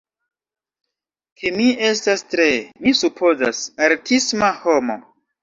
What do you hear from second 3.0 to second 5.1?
supozas, artisma homo